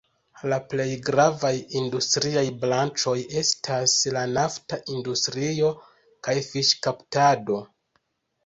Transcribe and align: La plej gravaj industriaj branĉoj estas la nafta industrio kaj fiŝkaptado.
La 0.51 0.57
plej 0.69 0.85
gravaj 1.09 1.51
industriaj 1.81 2.45
branĉoj 2.63 3.15
estas 3.43 3.95
la 4.17 4.25
nafta 4.39 4.81
industrio 4.97 5.71
kaj 6.29 6.37
fiŝkaptado. 6.51 7.61